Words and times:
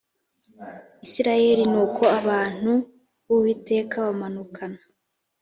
Isirayeli 1.05 1.63
Nuko 1.71 2.03
abantu 2.19 2.71
b 3.25 3.27
Uwiteka 3.35 3.95
bamanukana 4.05 4.79